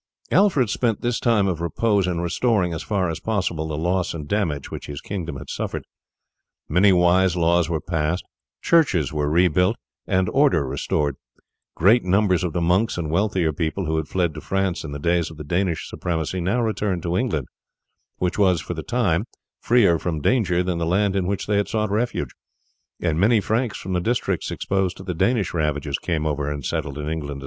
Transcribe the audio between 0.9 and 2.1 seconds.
this time of repose